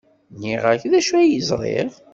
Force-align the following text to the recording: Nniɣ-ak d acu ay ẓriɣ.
Nniɣ-ak 0.33 0.81
d 0.91 0.93
acu 0.99 1.13
ay 1.19 1.31
ẓriɣ. 1.49 1.91